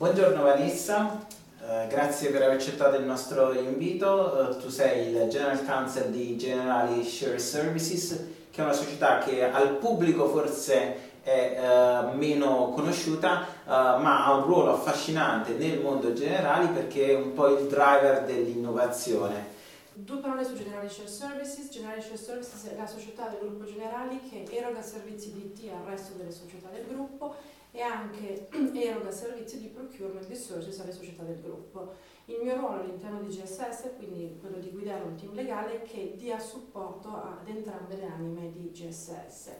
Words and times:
Buongiorno 0.00 0.44
Vanessa, 0.44 1.26
uh, 1.60 1.88
grazie 1.88 2.30
per 2.30 2.42
aver 2.42 2.54
accettato 2.54 2.94
il 2.94 3.02
nostro 3.02 3.52
invito. 3.52 4.48
Uh, 4.48 4.56
tu 4.62 4.68
sei 4.68 5.08
il 5.08 5.28
General 5.28 5.64
Counsel 5.64 6.12
di 6.12 6.36
Generali 6.36 7.02
Share 7.02 7.40
Services, 7.40 8.10
che 8.48 8.60
è 8.60 8.62
una 8.62 8.74
società 8.74 9.18
che 9.18 9.50
al 9.50 9.70
pubblico 9.70 10.28
forse 10.28 10.94
è 11.24 11.58
uh, 11.58 12.16
meno 12.16 12.70
conosciuta, 12.76 13.44
ma 13.66 14.24
ha 14.24 14.34
un 14.34 14.44
ruolo 14.44 14.74
affascinante 14.74 15.54
nel 15.54 15.80
mondo 15.80 16.12
generali 16.12 16.68
perché 16.68 17.08
è 17.10 17.16
un 17.16 17.32
po' 17.32 17.48
il 17.58 17.66
driver 17.66 18.22
dell'innovazione. 18.22 19.56
Due 20.00 20.18
parole 20.18 20.44
su 20.44 20.54
Generali 20.54 20.88
Share 20.88 21.08
Services. 21.08 21.70
Generali 21.70 22.00
Share 22.00 22.16
Services 22.16 22.70
è 22.70 22.76
la 22.76 22.86
società 22.86 23.26
del 23.30 23.40
gruppo 23.40 23.64
Generali 23.64 24.20
che 24.20 24.44
eroga 24.48 24.80
servizi 24.80 25.32
di 25.32 25.46
IT 25.46 25.72
al 25.72 25.82
resto 25.82 26.16
delle 26.16 26.30
società 26.30 26.68
del 26.68 26.86
gruppo 26.86 27.34
e 27.72 27.80
anche 27.80 28.48
eroga 28.74 29.10
servizi 29.10 29.58
di 29.58 29.66
procurement 29.66 30.24
di 30.28 30.36
services 30.36 30.78
alle 30.78 30.92
società 30.92 31.24
del 31.24 31.40
gruppo. 31.40 31.94
Il 32.26 32.38
mio 32.40 32.54
ruolo 32.54 32.82
all'interno 32.82 33.20
di 33.22 33.26
GSS 33.26 33.82
è 33.86 33.96
quindi 33.96 34.38
quello 34.40 34.58
di 34.58 34.70
guidare 34.70 35.02
un 35.02 35.16
team 35.16 35.34
legale 35.34 35.82
che 35.82 36.14
dia 36.16 36.38
supporto 36.38 37.08
ad 37.08 37.48
entrambe 37.48 37.96
le 37.96 38.06
anime 38.06 38.52
di 38.52 38.70
GSS. 38.70 39.50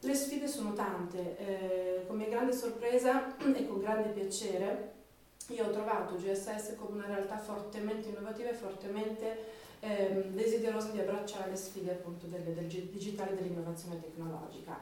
Le 0.00 0.14
sfide 0.14 0.48
sono 0.48 0.72
tante, 0.72 1.36
eh, 1.36 2.06
con 2.06 2.16
mia 2.16 2.28
grande 2.28 2.54
sorpresa 2.54 3.36
e 3.44 3.68
con 3.68 3.78
grande 3.78 4.08
piacere 4.08 4.94
io 5.48 5.66
ho 5.66 5.70
trovato 5.70 6.16
GSS 6.16 6.74
come 6.76 6.96
una 6.96 7.06
realtà 7.06 7.38
fortemente 7.38 8.08
innovativa 8.08 8.50
e 8.50 8.54
fortemente 8.54 9.64
eh, 9.80 10.30
desiderosa 10.32 10.88
di 10.90 11.00
abbracciare 11.00 11.50
le 11.50 11.56
sfide 11.56 11.90
appunto 11.92 12.26
del, 12.26 12.42
del 12.42 12.64
digitale 12.64 13.32
e 13.32 13.34
dell'innovazione 13.34 14.00
tecnologica. 14.00 14.78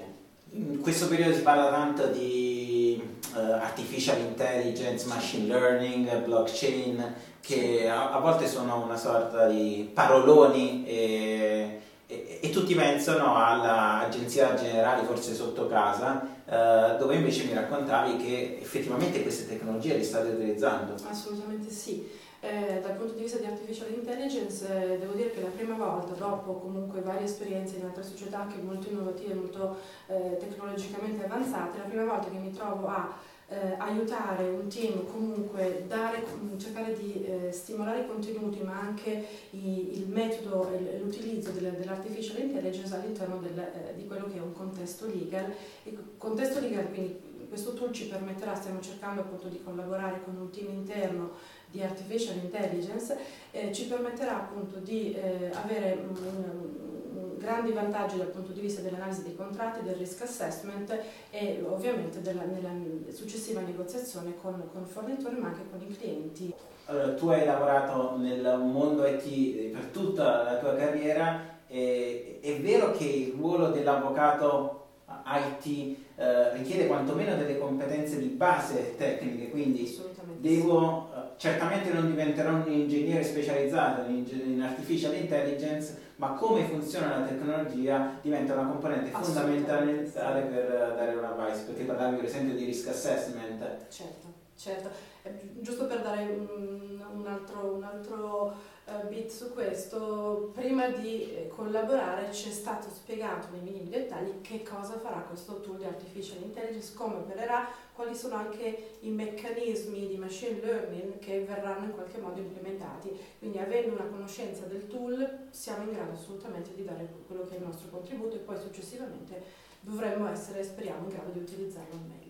In 0.50 0.80
questo 0.80 1.08
periodo 1.08 1.34
si 1.34 1.42
parla 1.42 1.68
tanto 1.68 2.06
di 2.08 3.02
uh, 3.34 3.38
artificial 3.38 4.20
intelligence, 4.20 5.04
machine 5.06 5.46
learning, 5.48 6.22
blockchain, 6.22 7.14
che 7.40 7.88
a, 7.88 8.12
a 8.12 8.20
volte 8.20 8.46
sono 8.46 8.84
una 8.84 8.96
sorta 8.96 9.48
di 9.48 9.90
paroloni 9.92 10.86
e, 10.86 11.80
e, 12.06 12.38
e 12.40 12.50
tutti 12.50 12.72
pensano 12.74 13.34
all'agenzia 13.34 14.54
generale, 14.54 15.02
forse 15.02 15.34
sotto 15.34 15.66
casa, 15.66 16.24
uh, 16.44 16.98
dove 16.98 17.16
invece 17.16 17.44
mi 17.44 17.54
raccontavi 17.54 18.24
che 18.24 18.58
effettivamente 18.60 19.22
queste 19.22 19.48
tecnologie 19.48 19.96
le 19.96 20.04
state 20.04 20.28
utilizzando. 20.28 20.94
Assolutamente 21.08 21.72
sì. 21.72 22.08
Eh, 22.44 22.78
dal 22.82 22.92
punto 22.96 23.14
di 23.14 23.22
vista 23.22 23.38
di 23.38 23.46
artificial 23.46 23.90
intelligence 23.90 24.66
eh, 24.66 24.98
devo 24.98 25.14
dire 25.14 25.30
che 25.30 25.40
la 25.40 25.48
prima 25.48 25.76
volta, 25.76 26.12
dopo 26.12 26.52
comunque 26.52 27.00
varie 27.00 27.24
esperienze 27.24 27.76
in 27.76 27.86
altre 27.86 28.02
società 28.02 28.40
anche 28.40 28.60
molto 28.60 28.86
innovative, 28.90 29.32
molto 29.32 29.78
eh, 30.08 30.36
tecnologicamente 30.38 31.24
avanzate, 31.24 31.78
la 31.78 31.84
prima 31.84 32.04
volta 32.04 32.28
che 32.28 32.36
mi 32.36 32.52
trovo 32.52 32.86
a 32.88 33.16
eh, 33.48 33.76
aiutare 33.78 34.46
un 34.50 34.68
team, 34.68 35.10
comunque 35.10 35.86
dare, 35.88 36.22
cercare 36.58 36.94
di 36.94 37.24
eh, 37.24 37.50
stimolare 37.50 38.00
i 38.00 38.06
contenuti 38.06 38.60
ma 38.60 38.78
anche 38.78 39.24
i, 39.52 39.96
il 39.98 40.06
metodo 40.08 40.70
e 40.70 40.98
l'utilizzo 40.98 41.50
dell'artificial 41.50 42.40
intelligence 42.40 42.94
all'interno 42.94 43.38
del, 43.38 43.58
eh, 43.58 43.94
di 43.94 44.06
quello 44.06 44.26
che 44.26 44.36
è 44.36 44.42
un 44.42 44.52
contesto 44.52 45.06
legal. 45.06 45.50
Il 45.84 45.98
contesto 46.18 46.60
legal 46.60 46.88
quindi 46.92 47.23
questo 47.54 47.72
tool 47.74 47.92
ci 47.92 48.08
permetterà, 48.08 48.56
stiamo 48.56 48.80
cercando 48.80 49.20
appunto 49.20 49.46
di 49.46 49.62
collaborare 49.62 50.20
con 50.24 50.36
un 50.36 50.50
team 50.50 50.70
interno 50.70 51.30
di 51.70 51.80
artificial 51.82 52.36
intelligence, 52.36 53.16
eh, 53.52 53.72
ci 53.72 53.86
permetterà 53.86 54.38
appunto 54.38 54.78
di 54.78 55.14
eh, 55.14 55.52
avere 55.54 56.04
un 56.04 57.38
grandi 57.38 57.70
vantaggi 57.70 58.16
dal 58.16 58.28
punto 58.28 58.50
di 58.50 58.60
vista 58.60 58.80
dell'analisi 58.80 59.22
dei 59.22 59.36
contratti, 59.36 59.84
del 59.84 59.94
risk 59.94 60.22
assessment 60.22 60.98
e 61.30 61.62
ovviamente 61.64 62.20
della, 62.20 62.42
nella 62.42 62.72
successiva 63.12 63.60
negoziazione 63.60 64.34
con, 64.40 64.68
con 64.72 64.82
il 64.82 64.88
fornitore 64.88 65.36
ma 65.36 65.48
anche 65.48 65.62
con 65.70 65.80
i 65.80 65.96
clienti. 65.96 66.52
Allora, 66.86 67.14
tu 67.14 67.28
hai 67.28 67.44
lavorato 67.44 68.16
nel 68.16 68.58
mondo 68.58 69.06
IT 69.06 69.70
per 69.70 69.84
tutta 69.92 70.42
la 70.42 70.56
tua 70.58 70.74
carriera, 70.74 71.52
è 71.68 72.58
vero 72.60 72.90
che 72.90 73.04
il 73.04 73.32
ruolo 73.36 73.68
dell'avvocato 73.70 74.86
IT 75.06 76.03
eh, 76.16 76.52
richiede 76.52 76.86
quantomeno 76.86 77.36
delle 77.36 77.58
competenze 77.58 78.18
di 78.18 78.26
base 78.26 78.94
tecniche, 78.96 79.50
quindi 79.50 80.00
devo, 80.38 81.10
eh, 81.12 81.18
certamente 81.36 81.92
non 81.92 82.06
diventerò 82.06 82.52
un 82.54 82.70
ingegnere 82.70 83.24
specializzato 83.24 84.08
in, 84.08 84.24
in, 84.46 84.62
artificial 84.62 85.14
intelligence, 85.14 86.02
ma 86.16 86.34
come 86.34 86.64
funziona 86.64 87.18
la 87.18 87.26
tecnologia 87.26 88.18
diventa 88.22 88.52
una 88.54 88.68
componente 88.68 89.10
fondamentale 89.10 89.92
per 89.92 90.94
dare 90.96 91.14
un 91.14 91.24
advice, 91.24 91.64
perché 91.64 91.82
parlavi 91.82 92.16
per 92.16 92.24
esempio 92.26 92.54
di 92.54 92.64
risk 92.64 92.88
assessment. 92.88 93.88
Certo, 93.88 94.26
certo. 94.56 94.90
Eh, 95.22 95.32
giusto 95.60 95.86
per 95.86 96.00
dare 96.00 96.22
un, 96.26 97.02
un 97.12 97.26
altro, 97.26 97.74
un 97.74 97.82
altro 97.82 98.54
uh, 98.86 99.08
bit 99.08 99.30
su 99.30 99.52
questo, 99.52 100.50
prima 100.54 100.88
di 100.88 101.34
eh, 101.34 101.48
collaborare 101.48 102.32
ci 102.32 102.48
è 102.48 102.52
stato 102.52 102.88
spiegato 102.88 103.48
nei 103.52 103.60
minimi 103.60 103.88
dettagli 103.88 104.40
che 104.40 104.62
cosa 104.62 104.98
farà 104.98 105.20
questo 105.20 105.60
tool 105.60 105.78
di 105.78 105.84
artificial 105.84 106.42
intelligence, 106.42 106.94
come 106.94 107.16
opererà, 107.16 107.68
quali 107.94 108.14
sono 108.14 108.34
anche 108.34 108.96
i 109.00 109.10
meccanismi 109.10 110.08
di 110.08 110.16
machine 110.16 110.60
learning 110.60 111.18
che 111.18 111.44
verranno 111.44 111.86
in 111.86 111.92
qualche 111.92 112.18
modo 112.18 112.40
implementati. 112.40 113.16
Quindi 113.38 113.58
avendo 113.58 113.94
una 113.94 114.06
conoscenza 114.06 114.64
del 114.64 114.86
tool 114.88 115.48
siamo 115.50 115.84
in 115.84 115.92
grado 115.92 116.12
assolutamente 116.12 116.74
di 116.74 116.84
dare 116.84 117.08
quello 117.26 117.44
che 117.44 117.54
è 117.54 117.58
il 117.58 117.64
nostro 117.64 117.88
contributo 117.88 118.36
e 118.36 118.40
poi 118.40 118.58
successivamente 118.58 119.42
dovremmo 119.80 120.28
essere, 120.28 120.64
speriamo, 120.64 121.08
in 121.08 121.14
grado 121.14 121.30
di 121.30 121.38
utilizzarlo 121.40 121.92
al 121.92 122.00
meglio 122.08 122.23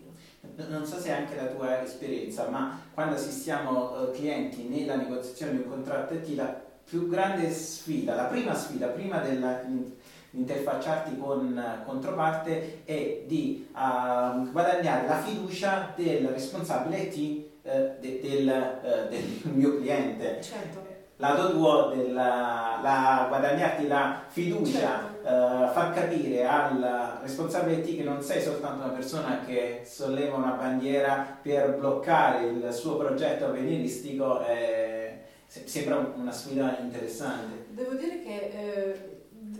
non 0.69 0.85
so 0.85 0.99
se 0.99 1.09
è 1.09 1.11
anche 1.11 1.35
la 1.35 1.47
tua 1.47 1.81
esperienza, 1.81 2.47
ma 2.49 2.79
quando 2.93 3.15
assistiamo 3.15 4.01
uh, 4.01 4.11
clienti 4.11 4.63
nella 4.63 4.95
negoziazione 4.95 5.53
di 5.53 5.57
un 5.59 5.69
contratto 5.69 6.13
IT, 6.13 6.35
la 6.35 6.63
più 6.83 7.09
grande 7.09 7.49
sfida, 7.51 8.15
la 8.15 8.25
prima 8.25 8.53
sfida, 8.53 8.87
prima 8.87 9.19
dell'interfacciarti 9.19 11.17
con 11.17 11.57
uh, 11.57 11.85
controparte, 11.85 12.83
è 12.85 13.23
di 13.25 13.67
uh, 13.71 14.51
guadagnare 14.51 15.07
la 15.07 15.19
fiducia 15.21 15.91
del 15.95 16.27
responsabile 16.27 16.97
IT 16.97 17.45
eh, 17.63 17.95
de, 17.99 18.19
del, 18.21 19.07
del, 19.09 19.23
mio 19.53 19.77
cliente. 19.77 20.39
Certo 20.41 20.94
lato 21.17 21.51
tuo 21.51 21.93
della, 21.95 22.79
la, 22.81 23.25
guadagnarti 23.29 23.87
la 23.87 24.23
fiducia, 24.27 25.13
certo. 25.23 25.27
uh, 25.27 25.71
far 25.71 25.93
capire 25.93 26.45
al 26.45 27.19
responsabile 27.21 27.77
IT 27.77 27.97
che 27.97 28.03
non 28.03 28.21
sei 28.21 28.41
soltanto 28.41 28.83
una 28.83 28.93
persona 28.93 29.41
che 29.45 29.81
solleva 29.85 30.35
una 30.35 30.51
bandiera 30.51 31.39
per 31.41 31.77
bloccare 31.77 32.45
il 32.47 32.73
suo 32.73 32.97
progetto 32.97 33.45
avveniristico, 33.45 34.45
eh, 34.45 35.21
sembra 35.47 36.13
una 36.15 36.31
sfida 36.31 36.77
interessante. 36.79 37.65
Devo 37.69 37.93
dire 37.93 38.21
che 38.21 38.51
eh, 38.53 39.14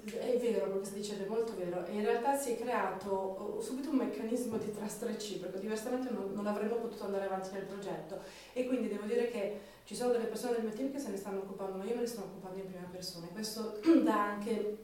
è 0.05 0.37
vero 0.37 0.65
quello 0.65 0.79
che 0.79 0.85
si 0.85 0.93
dice, 0.93 1.23
è 1.23 1.27
molto 1.27 1.55
vero. 1.55 1.85
In 1.89 2.03
realtà 2.03 2.37
si 2.37 2.51
è 2.51 2.57
creato 2.57 3.59
subito 3.61 3.89
un 3.89 3.97
meccanismo 3.97 4.57
di 4.57 4.71
trust 4.71 5.03
reciproco, 5.03 5.57
diversamente 5.57 6.09
non, 6.11 6.31
non 6.33 6.47
avremmo 6.47 6.75
potuto 6.75 7.05
andare 7.05 7.25
avanti 7.25 7.49
nel 7.53 7.63
progetto. 7.63 8.19
E 8.53 8.67
quindi 8.67 8.87
devo 8.87 9.05
dire 9.05 9.29
che 9.29 9.59
ci 9.83 9.95
sono 9.95 10.11
delle 10.11 10.25
persone 10.25 10.53
del 10.53 10.65
mio 10.65 10.73
team 10.73 10.91
che 10.91 10.99
se 10.99 11.09
ne 11.09 11.17
stanno 11.17 11.39
occupando, 11.39 11.77
ma 11.77 11.83
io 11.83 11.95
me 11.95 12.01
ne 12.01 12.07
sto 12.07 12.21
occupando 12.21 12.59
in 12.59 12.67
prima 12.67 12.87
persona. 12.91 13.27
Questo 13.27 13.79
dà 14.03 14.31
anche 14.31 14.77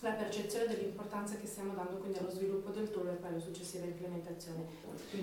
la 0.00 0.10
percezione 0.10 0.66
dell'importanza 0.66 1.34
che 1.40 1.46
stiamo 1.46 1.72
dando 1.74 1.96
quindi 1.96 2.18
allo 2.18 2.30
sviluppo 2.30 2.70
del 2.70 2.90
tool 2.90 3.08
e 3.08 3.12
poi 3.12 3.30
alla 3.30 3.40
successiva 3.40 3.84
implementazione. 3.84 4.66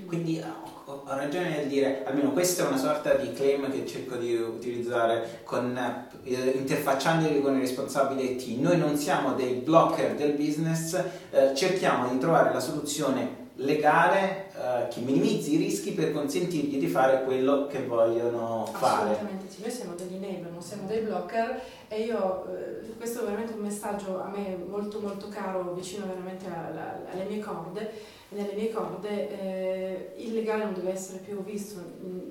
Quindi 0.06 0.40
ho, 0.40 0.92
ho, 0.92 1.04
ragione 1.06 1.50
nel 1.50 1.68
dire, 1.68 2.04
almeno 2.06 2.32
questa 2.32 2.64
è 2.64 2.68
una 2.68 2.78
sorta 2.78 3.14
di 3.16 3.32
claim 3.34 3.70
che 3.70 3.86
cerco 3.86 4.16
di 4.16 4.36
utilizzare 4.36 5.42
con, 5.44 5.78
eh, 6.24 6.50
interfacciandoli 6.56 7.42
con 7.42 7.58
i 7.58 7.60
responsabili 7.60 8.32
IT. 8.32 8.60
Noi 8.60 8.78
non 8.78 8.98
siamo 8.98 9.34
dei 9.34 9.56
blocker 9.56 10.16
del 10.16 10.34
business, 10.34 10.94
eh, 11.30 11.54
cerchiamo 11.54 12.10
di 12.10 12.18
trovare 12.18 12.52
la 12.52 12.60
soluzione 12.60 13.41
legale 13.62 14.52
eh, 14.56 14.88
che 14.90 15.00
minimizzi 15.02 15.54
i 15.54 15.58
rischi 15.58 15.92
per 15.92 16.12
consentirgli 16.12 16.78
di 16.78 16.88
fare 16.88 17.24
quello 17.24 17.68
che 17.68 17.86
vogliono 17.86 18.66
fare. 18.66 19.12
Assolutamente 19.12 19.50
sì, 19.50 19.62
noi 19.62 19.72
siamo 19.72 19.96
degli 19.96 20.16
enabler, 20.16 20.52
non 20.52 20.62
siamo 20.62 20.88
dei 20.88 21.02
blocker 21.02 21.62
e 21.88 22.02
io, 22.02 22.46
eh, 22.54 22.96
questo 22.98 23.22
è 23.22 23.24
veramente 23.24 23.54
un 23.54 23.62
messaggio 23.62 24.22
a 24.22 24.28
me 24.28 24.58
molto 24.68 25.00
molto 25.00 25.28
caro, 25.30 25.74
vicino 25.74 26.06
veramente 26.08 26.46
alla, 26.46 27.00
alle 27.12 27.26
mie 27.26 27.40
corde, 27.40 27.92
nelle 28.30 28.54
mie 28.54 28.72
corde, 28.72 29.30
eh, 29.30 30.14
il 30.18 30.34
legale 30.34 30.64
non 30.64 30.74
deve 30.74 30.92
essere 30.92 31.20
più 31.20 31.44
visto 31.44 31.82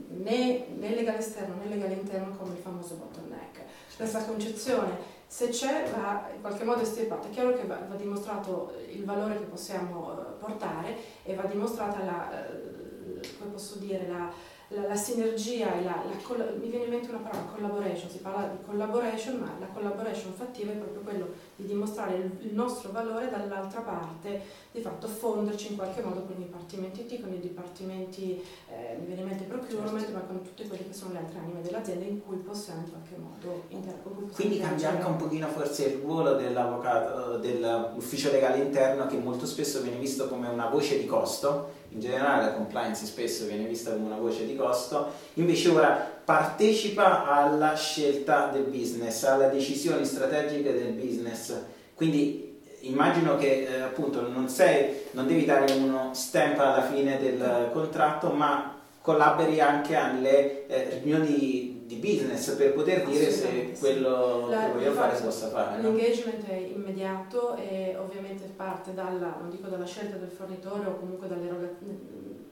né, 0.08 0.66
né 0.74 0.94
legale 0.94 1.18
esterno 1.18 1.54
né 1.62 1.68
legale 1.68 1.94
interno 1.94 2.34
come 2.36 2.52
il 2.52 2.60
famoso 2.60 2.94
bottleneck. 2.94 3.60
Questa 3.96 4.24
concezione 4.24 5.18
se 5.26 5.48
c'è 5.50 5.88
va 5.94 6.28
in 6.34 6.40
qualche 6.40 6.64
modo 6.64 6.80
estirpata. 6.80 7.28
È 7.28 7.30
chiaro 7.30 7.54
che 7.54 7.64
va, 7.64 7.78
va, 7.88 7.94
dimostrato 7.94 8.72
il 8.90 9.04
valore 9.04 9.38
che 9.38 9.44
possiamo 9.44 10.18
eh, 10.18 10.29
portare 10.40 10.96
e 11.22 11.34
va 11.34 11.44
dimostrata 11.44 12.02
la, 12.02 12.48
eh, 12.48 13.20
come 13.38 13.50
posso 13.52 13.78
dire, 13.78 14.08
la, 14.08 14.32
la, 14.72 14.86
la 14.86 14.96
sinergia 14.96 15.74
e 15.74 15.82
la, 15.82 16.02
la, 16.04 16.44
mi 16.60 16.68
viene 16.68 16.84
in 16.84 16.90
mente 16.90 17.08
una 17.08 17.18
parola, 17.18 17.50
collaboration, 17.52 18.08
si 18.08 18.18
parla 18.18 18.48
di 18.48 18.64
collaboration, 18.64 19.38
ma 19.38 19.52
la 19.58 19.66
collaboration 19.66 20.32
fattiva 20.32 20.70
è 20.70 20.76
proprio 20.76 21.00
quello 21.02 21.28
di 21.56 21.66
dimostrare 21.66 22.16
il, 22.16 22.30
il 22.40 22.54
nostro 22.54 22.92
valore 22.92 23.28
dall'altra 23.30 23.80
parte, 23.80 24.40
di 24.70 24.80
fatto 24.80 25.08
fonderci 25.08 25.72
in 25.72 25.76
qualche 25.76 26.02
modo 26.02 26.22
con 26.22 26.36
i 26.38 26.44
dipartimenti 26.44 27.00
IT, 27.00 27.20
con 27.20 27.32
i 27.32 27.40
dipartimenti, 27.40 28.40
eh, 28.68 28.96
mi 28.98 29.06
viene 29.06 29.22
in 29.22 29.26
mente 29.26 29.44
procurement, 29.44 29.98
certo. 29.98 30.12
ma 30.12 30.20
con 30.20 30.42
tutte 30.42 30.66
quelle 30.68 30.86
che 30.86 30.92
sono 30.92 31.12
le 31.12 31.18
altre 31.18 31.38
anime 31.40 31.62
dell'azienda 31.62 32.04
in 32.04 32.24
cui 32.24 32.36
possiamo 32.36 32.82
in 32.84 32.90
qualche 32.90 33.16
modo 33.16 33.62
interagire. 33.68 33.98
Quindi 34.32 34.58
cambia 34.60 34.90
anche 34.90 35.06
un 35.06 35.16
pochino 35.16 35.48
forse 35.48 35.86
il 35.86 36.00
ruolo 36.00 36.34
dell'avvocato, 36.34 37.38
dell'ufficio 37.38 38.30
legale 38.30 38.62
interno 38.62 39.06
che 39.06 39.16
molto 39.18 39.46
spesso 39.46 39.80
viene 39.82 39.98
visto 39.98 40.28
come 40.28 40.48
una 40.48 40.68
voce 40.68 40.96
di 40.98 41.06
costo, 41.06 41.78
in 41.92 42.00
generale 42.00 42.44
la 42.44 42.52
compliance 42.52 43.04
spesso 43.04 43.46
viene 43.46 43.64
vista 43.64 43.92
come 43.92 44.06
una 44.06 44.18
voce 44.18 44.46
di 44.46 44.56
costo, 44.56 45.12
invece 45.34 45.68
ora 45.70 46.18
partecipa 46.24 47.26
alla 47.26 47.74
scelta 47.74 48.46
del 48.46 48.62
business, 48.62 49.24
alle 49.24 49.50
decisioni 49.50 50.04
strategiche 50.04 50.72
del 50.72 50.92
business. 50.92 51.54
Quindi 51.94 52.60
immagino 52.80 53.36
che 53.36 53.66
eh, 53.66 53.80
appunto 53.80 54.28
non, 54.28 54.48
sei, 54.48 55.02
non 55.12 55.26
devi 55.26 55.44
dare 55.44 55.72
uno 55.72 56.10
stamp 56.14 56.58
alla 56.60 56.82
fine 56.82 57.18
del 57.18 57.70
contratto, 57.72 58.30
ma 58.30 58.78
collabori 59.00 59.60
anche 59.60 59.96
alle 59.96 60.66
eh, 60.66 61.00
riunioni 61.02 61.79
di 61.90 61.96
business 61.96 62.54
per 62.54 62.72
poter 62.72 63.04
dire 63.04 63.28
se 63.32 63.74
quello 63.80 64.46
la, 64.48 64.66
che 64.66 64.72
voglio 64.74 64.92
fare 64.92 65.16
si 65.16 65.24
possa 65.24 65.48
fare. 65.48 65.82
L'engagement 65.82 66.46
no? 66.46 66.54
è 66.54 66.56
immediato 66.56 67.56
e 67.56 67.96
ovviamente 67.98 68.44
parte 68.54 68.94
dalla, 68.94 69.38
non 69.40 69.50
dico 69.50 69.66
dalla 69.66 69.84
scelta 69.84 70.14
del 70.16 70.28
fornitore 70.28 70.86
o 70.86 70.96
comunque 70.98 71.26
dall'erogazione, 71.26 71.98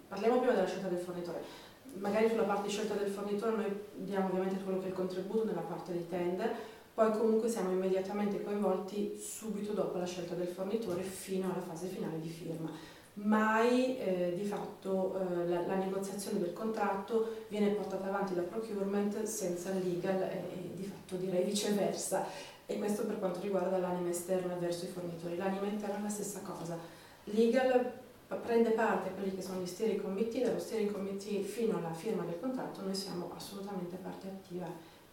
parliamo 0.08 0.38
prima 0.38 0.54
della 0.54 0.66
scelta 0.66 0.88
del 0.88 0.98
fornitore. 0.98 1.40
Magari 1.98 2.28
sulla 2.28 2.42
parte 2.42 2.66
di 2.66 2.72
scelta 2.72 2.94
del 2.94 3.08
fornitore 3.08 3.56
noi 3.56 3.80
diamo 3.94 4.26
ovviamente 4.26 4.62
quello 4.64 4.80
che 4.80 4.86
è 4.86 4.88
il 4.88 4.94
contributo 4.94 5.44
nella 5.44 5.60
parte 5.60 5.92
dei 5.92 6.08
tender, 6.08 6.52
poi 6.92 7.12
comunque 7.12 7.48
siamo 7.48 7.70
immediatamente 7.70 8.42
coinvolti 8.42 9.16
subito 9.16 9.72
dopo 9.72 9.98
la 9.98 10.04
scelta 10.04 10.34
del 10.34 10.48
fornitore 10.48 11.02
fino 11.02 11.44
alla 11.44 11.62
fase 11.62 11.86
finale 11.86 12.18
di 12.18 12.28
firma 12.28 12.96
mai 13.22 13.98
eh, 13.98 14.32
di 14.36 14.44
fatto 14.44 15.18
eh, 15.18 15.46
la, 15.46 15.66
la, 15.66 15.74
negoziazione 15.76 16.38
del 16.38 16.52
contratto 16.52 17.44
viene 17.48 17.70
portata 17.70 18.08
avanti 18.08 18.34
da 18.34 18.42
procurement 18.42 19.22
senza 19.22 19.70
legal 19.70 20.22
e, 20.22 20.42
e, 20.52 20.70
di 20.74 20.84
fatto 20.84 21.16
direi 21.16 21.44
viceversa 21.44 22.26
e 22.66 22.78
questo 22.78 23.04
per 23.06 23.18
quanto 23.18 23.40
riguarda 23.40 23.78
l'anima 23.78 24.10
esterna 24.10 24.54
verso 24.54 24.84
i 24.84 24.88
fornitori. 24.88 25.36
L'anima 25.36 25.66
interna 25.66 25.98
è 25.98 26.02
la 26.02 26.08
stessa 26.08 26.40
cosa. 26.40 26.78
Legal 27.24 27.92
prende 28.36 28.70
parte 28.70 29.08
a 29.08 29.12
quelli 29.12 29.34
che 29.34 29.42
sono 29.42 29.60
gli 29.60 29.66
steering 29.66 30.02
committee, 30.02 30.44
dallo 30.44 30.58
steering 30.58 30.92
committee 30.92 31.42
fino 31.42 31.78
alla 31.78 31.94
firma 31.94 32.24
del 32.24 32.38
contratto 32.38 32.82
noi 32.82 32.94
siamo 32.94 33.32
assolutamente 33.34 33.96
parte 33.96 34.28
attiva 34.28 34.66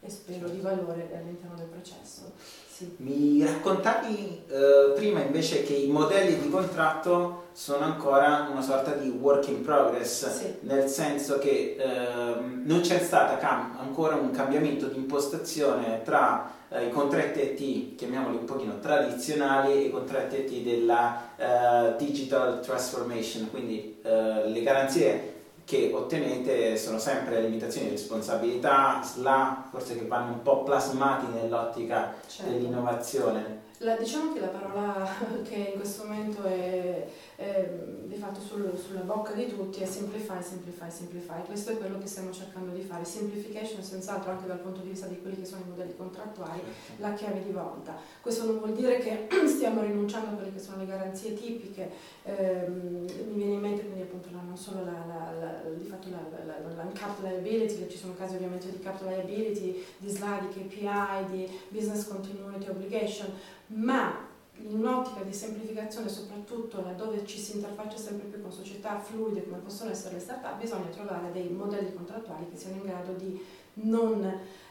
e 0.06 0.10
spero 0.10 0.48
di 0.48 0.60
valore 0.60 1.10
all'interno 1.14 1.56
del 1.56 1.68
processo. 1.68 2.32
Sì. 2.76 2.94
Mi 2.98 3.44
raccontavi 3.44 4.44
eh, 4.50 4.94
prima 4.96 5.22
invece 5.22 5.64
che 5.64 5.74
i 5.74 5.88
modelli 5.88 6.38
di 6.38 6.50
contratto 6.50 7.46
sono 7.54 7.86
ancora 7.86 8.50
una 8.52 8.62
sorta 8.62 8.92
di 8.92 9.08
work 9.08 9.48
in 9.48 9.62
progress, 9.64 10.30
sì. 10.30 10.56
nel 10.62 10.90
senso 10.90 11.40
che 11.40 11.78
eh, 11.80 12.36
non 12.42 12.82
c'è 12.82 13.00
stato 13.00 13.38
cam- 13.38 13.78
ancora 13.80 14.16
un 14.16 14.32
cambiamento 14.32 14.88
di 14.88 14.98
impostazione 14.98 16.02
tra 16.04 16.52
eh, 16.68 16.88
i 16.88 16.92
contratti 16.92 17.40
IT, 17.40 17.96
chiamiamoli 17.96 18.36
un 18.36 18.46
pochino 18.46 18.80
tradizionali, 18.80 19.72
e 19.72 19.80
i 19.84 19.90
contratti 19.90 20.36
IT 20.36 20.64
della 20.64 21.30
eh, 21.38 21.96
digital 21.98 22.60
transformation, 22.60 23.50
quindi 23.50 24.02
eh, 24.04 24.50
le 24.50 24.62
garanzie 24.62 25.35
che 25.66 25.92
ottenete 25.94 26.78
sono 26.78 27.00
sempre 27.00 27.42
limitazioni 27.42 27.88
di 27.88 27.96
responsabilità, 27.96 29.02
SLA, 29.04 29.68
forse 29.72 29.98
che 29.98 30.06
vanno 30.06 30.34
un 30.34 30.42
po' 30.44 30.64
plasmati 30.64 31.26
nell'ottica 31.34 32.14
certo. 32.28 32.52
dell'innovazione. 32.52 33.65
La, 33.80 33.98
diciamo 33.98 34.32
che 34.32 34.40
la 34.40 34.48
parola 34.48 35.06
che 35.44 35.72
in 35.74 35.80
questo 35.80 36.06
momento 36.06 36.44
è, 36.44 37.06
è 37.36 37.70
di 38.06 38.16
fatto 38.16 38.40
sul, 38.40 38.72
sulla 38.82 39.02
bocca 39.02 39.34
di 39.34 39.48
tutti 39.48 39.82
è 39.82 39.86
simplify, 39.86 40.42
simplify, 40.42 40.90
simplify. 40.90 41.44
Questo 41.44 41.72
è 41.72 41.78
quello 41.78 41.98
che 41.98 42.08
stiamo 42.08 42.32
cercando 42.32 42.72
di 42.72 42.82
fare. 42.82 43.04
Semplification 43.04 43.84
senz'altro 43.84 44.32
anche 44.32 44.48
dal 44.48 44.60
punto 44.60 44.80
di 44.80 44.90
vista 44.90 45.08
di 45.08 45.20
quelli 45.20 45.38
che 45.38 45.46
sono 45.46 45.64
i 45.66 45.70
modelli 45.70 45.96
contrattuali, 45.98 46.62
certo. 46.62 47.02
la 47.02 47.14
chiave 47.14 47.44
di 47.44 47.52
volta. 47.52 47.98
Questo 48.22 48.46
non 48.46 48.60
vuol 48.60 48.74
dire 48.74 49.00
che 49.00 49.28
stiamo 49.48 49.82
rinunciando 49.82 50.30
a 50.30 50.34
quelle 50.34 50.54
che 50.54 50.60
sono 50.60 50.78
le 50.78 50.86
garanzie 50.86 51.34
tipiche. 51.34 51.92
Eh, 52.24 52.68
mi 52.68 53.34
viene 53.34 53.54
in 53.54 53.60
mente 53.60 53.82
quindi 53.84 54.04
appunto 54.04 54.30
la, 54.32 54.40
non 54.40 54.58
solo 54.58 54.86
la, 54.86 55.06
la, 55.06 55.62
di 55.78 55.86
fatto 55.86 56.08
la, 56.10 56.84
l'uncapped 56.84 57.24
liability, 57.26 57.80
che 57.80 57.90
ci 57.90 57.98
sono 57.98 58.14
casi 58.16 58.36
ovviamente 58.36 58.70
di 58.72 58.80
capped 58.80 59.06
liability, 59.06 59.84
di 59.98 60.10
SLA, 60.10 60.48
di 60.48 60.48
KPI, 60.48 61.26
di 61.32 61.60
business 61.68 62.08
continuity 62.08 62.70
obligation, 62.70 63.34
ma 63.68 64.34
in 64.58 64.80
un'ottica 64.80 65.22
di 65.24 65.34
semplificazione, 65.34 66.08
soprattutto 66.08 66.82
laddove 66.82 67.26
ci 67.26 67.38
si 67.38 67.56
interfaccia 67.56 67.98
sempre 67.98 68.28
più 68.28 68.42
con 68.42 68.52
società 68.52 68.98
fluide 69.00 69.44
come 69.44 69.58
possono 69.58 69.92
essere 69.92 70.16
le 70.16 70.22
start-up, 70.22 70.58
bisogna 70.60 70.88
trovare 70.90 71.32
dei 71.32 71.50
modelli 71.50 71.94
contrattuali 71.94 72.48
che 72.50 72.58
siano 72.58 72.78
in 72.78 72.84
grado 72.84 73.12
di 73.14 73.44
non 73.78 74.24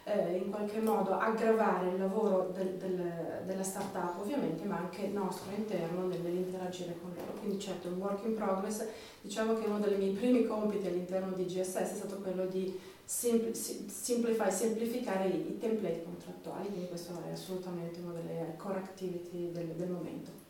eh, 0.04 0.36
in 0.36 0.50
qualche 0.50 0.80
modo 0.80 1.18
aggravare 1.18 1.90
il 1.90 1.98
lavoro 1.98 2.50
del, 2.54 2.74
del, 2.74 3.42
della 3.44 3.62
start-up 3.62 4.20
ovviamente, 4.20 4.64
ma 4.64 4.78
anche 4.78 5.08
nostro 5.08 5.50
interno 5.54 6.06
nell'interagire 6.06 6.96
con 7.00 7.12
loro. 7.14 7.38
Quindi 7.38 7.58
certo 7.58 7.88
un 7.88 7.98
work 7.98 8.24
in 8.24 8.34
progress, 8.34 8.86
diciamo 9.20 9.58
che 9.58 9.66
uno 9.66 9.80
dei 9.80 9.98
miei 9.98 10.12
primi 10.12 10.46
compiti 10.46 10.86
all'interno 10.86 11.34
di 11.34 11.44
GSS 11.44 11.76
è 11.76 11.84
stato 11.84 12.16
quello 12.16 12.46
di 12.46 12.78
simplify, 13.04 14.50
semplificare 14.50 15.28
i, 15.28 15.58
template 15.58 16.02
contrattuali, 16.04 16.68
quindi 16.68 16.88
questo 16.88 17.12
è 17.28 17.32
assolutamente 17.32 18.00
una 18.00 18.12
delle 18.14 18.54
core 18.56 18.78
activity 18.78 19.52
del, 19.52 19.66
del 19.68 19.88
momento. 19.88 20.42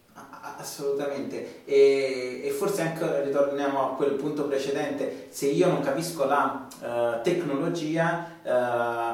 Assolutamente, 0.56 1.64
e, 1.64 2.42
e, 2.44 2.50
forse 2.50 2.82
anche 2.82 3.24
ritorniamo 3.24 3.82
a 3.82 3.94
quel 3.96 4.12
punto 4.12 4.44
precedente, 4.44 5.26
se 5.30 5.46
io 5.46 5.66
non 5.66 5.80
capisco 5.80 6.24
la 6.24 6.68
uh, 6.68 7.22
tecnologia 7.22 8.30
uh, 8.44 8.48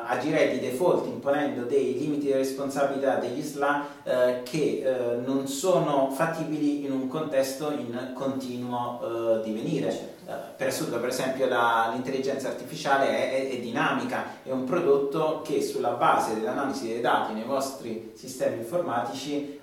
agirei 0.07 0.59
di 0.59 0.69
default 0.69 1.07
imponendo 1.07 1.63
dei 1.63 1.99
limiti 1.99 2.27
di 2.27 2.33
responsabilità 2.33 3.15
degli 3.15 3.41
SLA 3.41 3.87
uh, 4.03 4.11
che 4.43 4.85
non 5.25 5.47
sono 5.49 6.11
fattibili 6.11 6.85
in 6.85 6.93
un 6.93 7.09
contesto 7.09 7.71
in 7.71 8.13
continuo 8.13 9.41
divenire. 9.43 10.10
Per 10.57 10.69
esempio, 11.09 11.47
l'intelligenza 11.47 12.49
artificiale 12.49 13.09
è, 13.09 13.31
è, 13.33 13.51
è, 13.51 13.59
dinamica, 13.59 14.39
è 14.43 14.51
un 14.51 14.65
prodotto 14.65 15.43
che 15.43 15.63
sulla 15.63 15.91
base 15.91 16.35
dell'analisi 16.35 16.89
dei 16.89 17.01
dati 17.01 17.33
nei 17.33 17.45
vostri 17.45 18.13
sistemi 18.15 18.59
informatici 18.59 19.60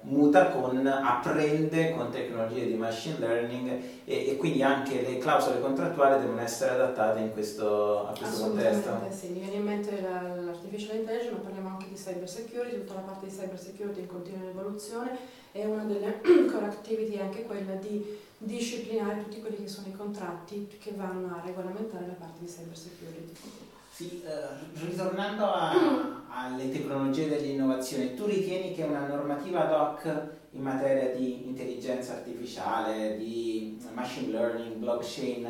muta 0.00 0.48
con, 0.48 0.86
apprende 0.86 1.94
con 1.94 2.10
tecnologie 2.10 2.66
di 2.66 2.74
machine 2.74 3.18
learning 3.18 3.68
e, 4.04 4.30
e, 4.30 4.36
quindi 4.38 4.62
anche 4.62 5.02
le 5.02 5.18
clausole 5.18 5.60
contrattuali 5.60 6.18
devono 6.18 6.40
essere 6.40 6.72
adattate 6.72 7.20
in 7.20 7.32
questo, 7.32 8.08
a 8.08 8.14
questo 8.16 8.44
contesto. 8.44 8.90
Sì, 9.10 9.28
mi 9.28 9.40
viene 9.40 9.56
in 9.56 9.64
mente 9.64 10.00
l'artificial 10.00 10.96
intelligence, 10.96 11.32
ma 11.32 11.38
parliamo 11.40 11.68
anche 11.68 11.88
di 11.90 11.94
cyber 11.94 12.28
security, 12.28 12.76
tutta 12.78 12.94
la 12.94 13.00
parte 13.00 13.26
di 13.26 13.32
cyber 13.32 13.58
security 13.58 14.00
in 14.00 14.06
continua 14.06 14.48
evoluzione 14.48 15.18
e 15.52 15.66
una 15.66 15.84
delle 15.84 16.20
core 16.50 16.64
activity 16.64 17.12
è 17.12 17.22
anche 17.22 17.42
quella 17.42 17.74
di 17.74 18.18
disciplinare 18.38 19.24
tutti 19.24 19.40
quelli 19.40 19.56
che 19.56 19.68
sono 19.68 19.88
i 19.88 19.92
contratti 19.92 20.68
che 20.80 20.92
vanno 20.96 21.34
a 21.34 21.42
regolamentare 21.44 22.06
la 22.06 22.14
parte 22.14 22.40
di 22.40 22.46
cyber 22.46 22.76
security. 22.76 23.32
Sì, 23.94 24.24
eh, 24.26 24.84
ritornando 24.84 25.44
a, 25.52 25.70
alle 26.28 26.68
tecnologie 26.68 27.28
dell'innovazione, 27.28 28.14
tu 28.14 28.24
ritieni 28.24 28.74
che 28.74 28.82
una 28.82 29.06
normativa 29.06 29.68
ad 29.68 29.72
hoc 29.72 30.30
in 30.50 30.62
materia 30.62 31.14
di 31.14 31.46
intelligenza 31.46 32.14
artificiale, 32.14 33.16
di 33.16 33.80
machine 33.92 34.32
learning, 34.32 34.74
blockchain, 34.78 35.48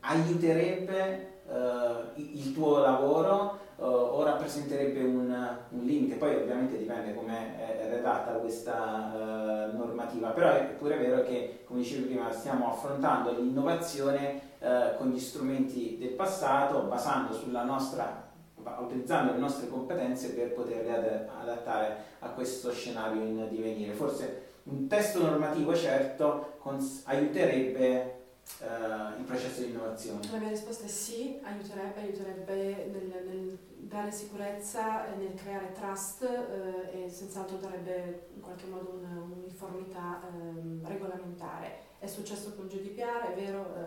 aiuterebbe 0.00 1.40
uh, 1.46 2.20
il 2.20 2.52
tuo 2.52 2.80
lavoro 2.80 3.58
uh, 3.76 3.84
o 3.84 4.22
rappresenterebbe 4.22 5.02
un, 5.04 5.56
un, 5.70 5.84
limite? 5.86 6.16
Poi 6.16 6.34
ovviamente 6.34 6.76
dipende 6.76 7.14
come 7.14 7.56
è 7.56 7.88
redatta 7.88 8.32
questa 8.32 9.14
uh, 9.14 9.74
normativa, 9.74 10.28
però 10.28 10.50
è 10.50 10.64
pure 10.78 10.98
vero 10.98 11.22
che, 11.22 11.60
come 11.64 11.80
dicevi 11.80 12.02
prima, 12.02 12.30
stiamo 12.32 12.70
affrontando 12.70 13.32
l'innovazione 13.32 14.47
con 14.96 15.10
gli 15.10 15.20
strumenti 15.20 15.96
del 15.98 16.10
passato, 16.10 16.82
basando 16.82 17.32
sulla 17.32 17.62
nostra 17.62 18.26
utilizzando 18.80 19.32
le 19.32 19.38
nostre 19.38 19.68
competenze 19.68 20.30
per 20.34 20.52
poterle 20.52 21.28
adattare 21.40 22.04
a 22.20 22.30
questo 22.30 22.72
scenario 22.72 23.22
in 23.22 23.48
divenire. 23.48 23.94
Forse 23.94 24.46
un 24.64 24.86
testo 24.86 25.22
normativo 25.22 25.74
certo 25.74 26.56
cons- 26.58 27.02
aiuterebbe 27.06 28.26
uh, 28.60 29.18
il 29.18 29.24
processo 29.24 29.60
di 29.62 29.70
innovazione? 29.70 30.20
La 30.30 30.38
mia 30.38 30.48
risposta 30.50 30.84
è 30.84 30.88
sì, 30.88 31.38
aiuterebbe, 31.42 32.00
aiuterebbe 32.00 32.90
nel, 32.92 33.24
nel 33.26 33.58
dare 33.76 34.10
sicurezza, 34.10 35.06
nel 35.16 35.34
creare 35.34 35.72
trust 35.72 36.22
eh, 36.22 37.04
e 37.04 37.08
senz'altro 37.08 37.56
darebbe 37.56 38.28
in 38.34 38.40
qualche 38.40 38.66
modo 38.66 39.00
un'uniformità 39.00 40.20
eh, 40.22 40.86
regolamentare 40.86 41.86
è 42.00 42.06
successo 42.06 42.54
con 42.54 42.68
GDPR, 42.68 43.32
è 43.32 43.34
vero, 43.34 43.74
eh, 43.74 43.77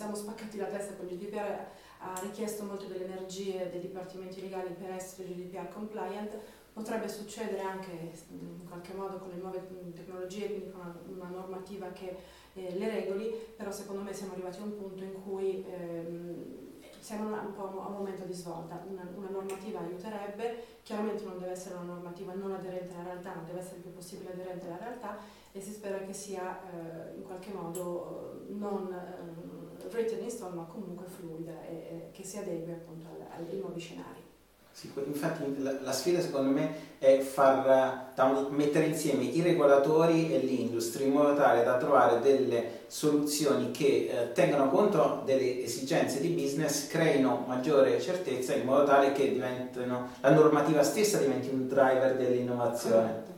siamo 0.00 0.14
spaccati 0.14 0.56
la 0.56 0.64
testa 0.64 0.94
con 0.94 1.06
il 1.08 1.18
GDPR, 1.18 1.58
ha 1.98 2.18
richiesto 2.22 2.64
molte 2.64 2.86
delle 2.86 3.04
energie 3.04 3.68
dei 3.68 3.80
dipartimenti 3.80 4.40
legali 4.40 4.72
per 4.72 4.92
essere 4.92 5.28
GDPR 5.28 5.68
compliant, 5.68 6.38
potrebbe 6.72 7.06
succedere 7.06 7.60
anche 7.60 7.90
in 8.30 8.66
qualche 8.66 8.94
modo 8.94 9.18
con 9.18 9.28
le 9.28 9.36
nuove 9.36 9.62
tecnologie, 9.92 10.46
quindi 10.46 10.70
con 10.70 10.80
una, 10.80 11.26
una 11.26 11.28
normativa 11.28 11.88
che 11.88 12.16
eh, 12.54 12.78
le 12.78 12.90
regoli, 12.90 13.30
però 13.54 13.70
secondo 13.70 14.00
me 14.00 14.14
siamo 14.14 14.32
arrivati 14.32 14.58
a 14.60 14.62
un 14.62 14.78
punto 14.78 15.04
in 15.04 15.22
cui 15.22 15.66
ehm, 15.68 16.68
siamo 16.98 17.34
un 17.38 17.52
po' 17.52 17.82
a 17.82 17.88
un 17.88 17.96
momento 17.96 18.24
di 18.24 18.32
svolta, 18.32 18.82
una, 18.88 19.06
una, 19.14 19.28
normativa 19.28 19.80
aiuterebbe, 19.80 20.78
chiaramente 20.82 21.24
non 21.24 21.38
deve 21.38 21.52
essere 21.52 21.74
una 21.74 21.92
normativa 21.92 22.32
non 22.32 22.52
aderente 22.52 22.94
alla 22.94 23.04
realtà, 23.04 23.34
non 23.34 23.44
deve 23.44 23.58
essere 23.58 23.76
il 23.76 23.82
più 23.82 23.92
possibile 23.92 24.32
aderente 24.32 24.64
alla 24.64 24.78
realtà 24.78 25.18
e 25.52 25.60
si 25.60 25.72
spera 25.72 25.98
che 25.98 26.14
sia 26.14 26.58
eh, 26.70 27.16
in 27.16 27.22
qualche 27.22 27.52
modo 27.52 28.44
non 28.48 28.92
eh, 28.92 29.59
written 29.92 30.22
in 30.22 30.30
stone 30.30 30.54
ma 30.54 30.64
comunque 30.64 31.06
fluida 31.06 31.52
e, 31.66 32.10
che 32.12 32.24
si 32.24 32.38
adegui 32.38 32.72
appunto 32.72 33.06
ai 33.08 33.58
nuovi 33.58 33.80
scenari. 33.80 34.28
Sì, 34.72 34.90
infatti 35.04 35.42
la, 35.58 35.92
sfida 35.92 36.20
secondo 36.20 36.52
me 36.52 36.98
è 36.98 37.18
far 37.18 38.12
da, 38.14 38.46
mettere 38.50 38.86
insieme 38.86 39.24
i 39.24 39.42
regolatori 39.42 40.32
e 40.32 40.38
l'industria 40.38 41.06
in 41.06 41.12
modo 41.12 41.34
tale 41.34 41.64
da 41.64 41.76
trovare 41.76 42.20
delle 42.20 42.78
soluzioni 42.86 43.72
che 43.72 44.08
eh, 44.10 44.32
tengano 44.32 44.70
conto 44.70 45.22
delle 45.26 45.64
esigenze 45.64 46.20
di 46.20 46.28
business, 46.28 46.86
creino 46.86 47.44
maggiore 47.46 48.00
certezza 48.00 48.54
in 48.54 48.64
modo 48.64 48.84
tale 48.84 49.12
che 49.12 49.36
la 49.36 50.30
normativa 50.30 50.82
stessa 50.82 51.18
diventi 51.18 51.48
un 51.48 51.66
driver 51.68 52.16
dell'innovazione. 52.16 53.29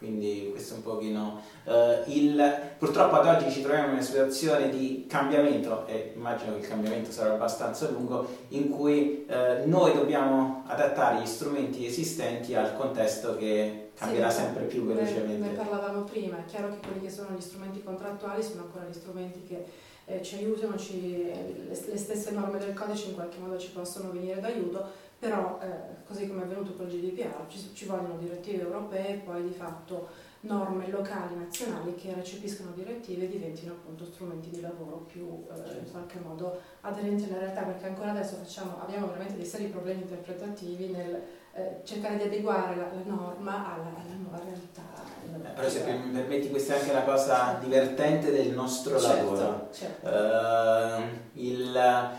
Quindi 0.00 0.48
questo 0.50 0.72
è 0.72 0.76
un 0.78 0.82
pochino 0.82 1.42
uh, 1.64 1.72
il... 2.06 2.58
Purtroppo 2.78 3.16
ad 3.16 3.26
oggi 3.26 3.50
ci 3.50 3.60
troviamo 3.60 3.88
in 3.88 3.92
una 3.92 4.00
situazione 4.00 4.70
di 4.70 5.04
cambiamento 5.06 5.86
e 5.86 6.14
immagino 6.16 6.54
che 6.54 6.60
il 6.60 6.68
cambiamento 6.68 7.10
sarà 7.10 7.34
abbastanza 7.34 7.86
lungo 7.90 8.26
in 8.48 8.70
cui 8.70 9.26
uh, 9.28 9.68
noi 9.68 9.92
dobbiamo 9.92 10.64
adattare 10.66 11.20
gli 11.20 11.26
strumenti 11.26 11.84
esistenti 11.84 12.54
al 12.54 12.74
contesto 12.78 13.36
che 13.36 13.90
cambierà 13.94 14.30
sì, 14.30 14.40
sempre 14.40 14.64
più 14.64 14.86
velocemente. 14.86 15.36
Ne, 15.36 15.50
ne 15.50 15.52
parlavamo 15.54 16.04
prima, 16.04 16.38
è 16.38 16.44
chiaro 16.46 16.70
che 16.70 16.78
quelli 16.78 17.02
che 17.02 17.10
sono 17.10 17.36
gli 17.36 17.42
strumenti 17.42 17.82
contrattuali 17.82 18.42
sono 18.42 18.62
ancora 18.62 18.86
gli 18.86 18.94
strumenti 18.94 19.42
che 19.46 19.64
eh, 20.06 20.22
ci 20.22 20.36
aiutano, 20.36 20.78
ci, 20.78 21.24
le, 21.24 21.68
le 21.68 21.98
stesse 21.98 22.30
norme 22.30 22.58
del 22.58 22.72
codice 22.72 23.08
in 23.08 23.14
qualche 23.16 23.36
modo 23.38 23.58
ci 23.58 23.70
possono 23.70 24.10
venire 24.10 24.40
d'aiuto, 24.40 25.08
però 25.20 25.58
eh, 25.62 26.02
così 26.06 26.26
come 26.26 26.40
è 26.40 26.44
avvenuto 26.44 26.72
con 26.72 26.88
il 26.88 26.98
GDPR 26.98 27.46
ci, 27.46 27.70
ci, 27.74 27.84
vogliono 27.84 28.16
direttive 28.16 28.62
europee 28.62 29.08
e 29.08 29.18
poi 29.18 29.42
di 29.42 29.52
fatto 29.52 30.08
norme 30.40 30.88
locali, 30.88 31.36
nazionali 31.36 31.94
che 31.94 32.14
recepiscono 32.14 32.70
direttive 32.74 33.26
e 33.26 33.28
diventino 33.28 33.74
appunto 33.74 34.06
strumenti 34.06 34.48
di 34.48 34.62
lavoro 34.62 35.04
più 35.06 35.44
eh, 35.50 35.78
in 35.78 35.90
qualche 35.90 36.18
modo 36.20 36.58
aderenti 36.80 37.24
alla 37.24 37.38
realtà 37.38 37.62
perché 37.64 37.86
ancora 37.86 38.12
adesso 38.12 38.36
facciamo, 38.36 38.80
abbiamo 38.80 39.08
veramente 39.08 39.36
dei 39.36 39.44
seri 39.44 39.66
problemi 39.66 40.00
interpretativi 40.00 40.86
nel 40.86 41.22
eh, 41.52 41.80
cercare 41.84 42.16
di 42.16 42.22
adeguare 42.22 42.76
la, 42.76 42.84
la 42.84 43.02
norma 43.04 43.74
alla, 43.74 43.88
alla, 43.88 44.14
nuova 44.16 44.38
realtà. 44.42 44.82
Eh, 45.26 45.52
però 45.54 45.68
se 45.68 45.84
mi 45.92 46.12
permetti 46.12 46.48
questa 46.48 46.76
è 46.76 46.78
anche 46.78 46.92
la 46.92 47.02
cosa 47.02 47.44
certo. 47.44 47.66
divertente 47.66 48.30
del 48.32 48.52
nostro 48.52 48.98
certo, 48.98 49.16
lavoro. 49.16 49.68
Certo. 49.70 50.08
Uh, 50.08 51.02
il, 51.34 52.10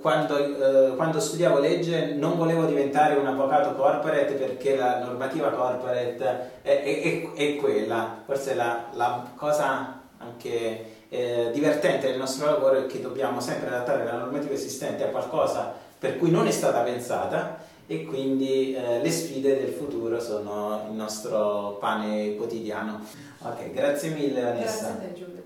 quando, 0.00 0.36
eh, 0.36 0.94
quando, 0.94 1.18
studiavo 1.18 1.58
legge 1.58 2.14
non 2.14 2.36
volevo 2.36 2.66
diventare 2.66 3.16
un 3.16 3.26
avvocato 3.26 3.74
corporate 3.74 4.34
perché 4.34 4.76
la 4.76 5.02
normativa 5.04 5.50
corporate 5.50 6.60
è, 6.62 6.82
è, 6.82 7.32
è 7.32 7.56
quella, 7.56 8.22
forse 8.24 8.54
la, 8.54 8.84
la 8.92 9.26
cosa 9.34 10.02
anche 10.18 10.84
eh, 11.08 11.50
divertente 11.52 12.08
del 12.08 12.18
nostro 12.18 12.46
lavoro 12.46 12.84
è 12.84 12.86
che 12.86 13.00
dobbiamo 13.00 13.40
sempre 13.40 13.68
adattare 13.68 14.04
la 14.04 14.18
normativa 14.18 14.52
esistente 14.52 15.02
a 15.02 15.08
qualcosa 15.08 15.74
per 15.98 16.16
cui 16.16 16.30
non 16.30 16.46
è 16.46 16.52
stata 16.52 16.80
pensata 16.82 17.58
e 17.88 18.04
quindi 18.04 18.72
eh, 18.72 19.02
le 19.02 19.10
sfide 19.10 19.58
del 19.58 19.72
futuro 19.72 20.20
sono 20.20 20.86
il 20.88 20.94
nostro 20.94 21.76
pane 21.80 22.36
quotidiano. 22.36 23.04
Ok, 23.40 23.72
grazie 23.72 24.10
mille 24.10 24.42
Vanessa. 24.42 24.62
Grazie 24.62 24.88
a 24.90 25.08
te 25.08 25.12
Giulio. 25.14 25.39